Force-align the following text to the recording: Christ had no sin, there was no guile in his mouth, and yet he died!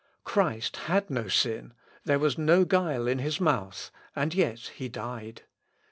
Christ 0.23 0.77
had 0.77 1.11
no 1.11 1.27
sin, 1.27 1.75
there 2.05 2.17
was 2.17 2.35
no 2.35 2.65
guile 2.65 3.05
in 3.07 3.19
his 3.19 3.39
mouth, 3.39 3.91
and 4.15 4.33
yet 4.33 4.57
he 4.73 4.89
died! 4.89 5.43